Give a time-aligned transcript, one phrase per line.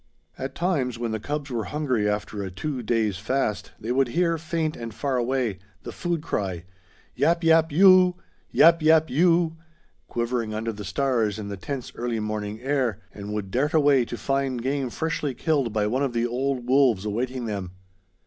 [0.35, 4.39] At times, when the cubs were hungry after a two days fast, they would hear,
[4.39, 6.63] faint and far away, the food cry,
[7.13, 8.15] yap yap yooo!
[8.49, 9.57] yap yap yoooooo!
[10.07, 14.17] quivering under the stars in the tense early morning air, and would dart away to
[14.17, 17.69] find game freshly killed by one of the old wolves awaiting them.